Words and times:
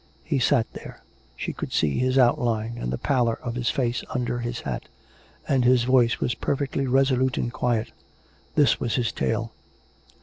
He 0.23 0.39
sat 0.39 0.65
there; 0.73 1.03
she 1.35 1.53
could 1.53 1.71
see 1.71 1.99
his 1.99 2.17
outline 2.17 2.79
and 2.79 2.91
the 2.91 2.97
pallor 2.97 3.37
of 3.43 3.53
his 3.53 3.69
face 3.69 4.03
under 4.09 4.39
his 4.39 4.61
hat, 4.61 4.89
and 5.47 5.63
his 5.63 5.83
voice 5.83 6.19
was 6.19 6.33
perfectly 6.33 6.87
resolute 6.87 7.37
and 7.37 7.53
quiet. 7.53 7.91
This 8.55 8.79
was 8.79 8.95
his 8.95 9.11
tale. 9.11 9.53